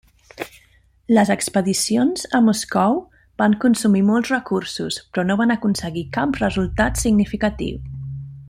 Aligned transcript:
Les 1.17 1.31
expedicions 1.33 2.23
a 2.39 2.41
Moscou 2.47 2.97
van 3.43 3.57
consumir 3.67 4.03
molts 4.09 4.33
recursos, 4.35 4.99
però 5.11 5.29
no 5.29 5.37
van 5.45 5.57
aconseguir 5.59 6.07
cap 6.19 6.43
resultat 6.45 7.03
significatiu. 7.07 7.83